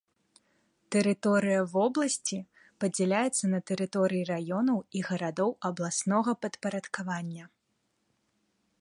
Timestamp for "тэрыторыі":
3.69-4.25